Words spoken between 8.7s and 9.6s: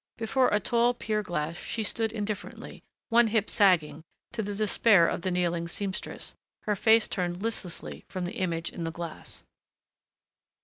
in the glass.